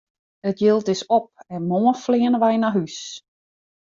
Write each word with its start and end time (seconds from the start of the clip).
It 0.49 0.57
jild 0.61 0.87
is 0.95 1.03
op 1.17 1.29
en 1.55 1.67
moarn 1.71 1.97
fleane 2.03 2.37
wy 2.43 2.53
nei 2.61 2.71
hús! 2.77 2.99